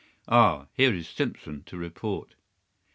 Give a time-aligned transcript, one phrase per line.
[0.27, 2.33] "Ah, here is Simpson to report."